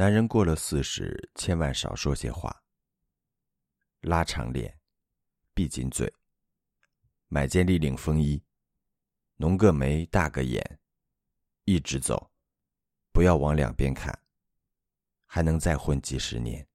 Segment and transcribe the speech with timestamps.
[0.00, 2.62] 男人过了四十千万少说些话。
[4.00, 4.78] 拉长脸
[5.52, 6.10] 闭紧嘴。
[7.28, 8.42] 买件立领风衣
[9.36, 10.80] 浓个眉大个眼
[11.66, 12.32] 一直走
[13.12, 14.18] 不要往两边看
[15.26, 16.66] 还能再混几十年